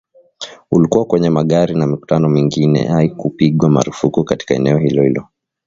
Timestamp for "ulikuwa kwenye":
0.71-1.29